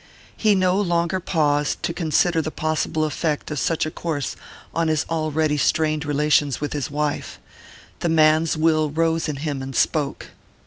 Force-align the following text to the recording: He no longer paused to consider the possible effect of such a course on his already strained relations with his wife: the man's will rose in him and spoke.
He 0.35 0.55
no 0.55 0.81
longer 0.81 1.19
paused 1.19 1.83
to 1.83 1.93
consider 1.93 2.41
the 2.41 2.49
possible 2.49 3.05
effect 3.05 3.51
of 3.51 3.59
such 3.59 3.85
a 3.85 3.91
course 3.91 4.35
on 4.73 4.87
his 4.87 5.05
already 5.11 5.57
strained 5.57 6.05
relations 6.05 6.59
with 6.59 6.73
his 6.73 6.89
wife: 6.89 7.39
the 7.99 8.09
man's 8.09 8.57
will 8.57 8.89
rose 8.89 9.29
in 9.29 9.35
him 9.35 9.61
and 9.61 9.75
spoke. 9.75 10.29